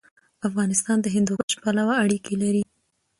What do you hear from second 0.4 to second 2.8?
افغانستان د هندوکش پلوه اړیکې لري.